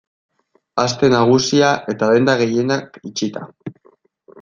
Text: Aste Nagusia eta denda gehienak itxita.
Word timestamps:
Aste 0.83 1.11
Nagusia 1.15 1.69
eta 1.95 2.11
denda 2.15 2.39
gehienak 2.43 3.01
itxita. 3.13 3.49